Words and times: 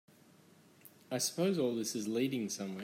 I 1.11 1.19
suppose 1.19 1.59
all 1.59 1.75
this 1.75 1.95
is 1.95 2.07
leading 2.07 2.49
somewhere? 2.49 2.79